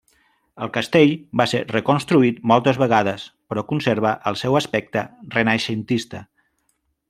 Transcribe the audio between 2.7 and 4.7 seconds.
vegades, però conserva el seu